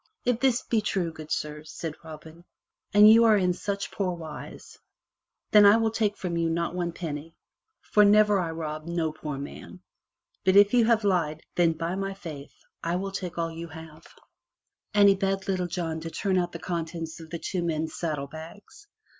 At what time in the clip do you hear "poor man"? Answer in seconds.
9.11-9.81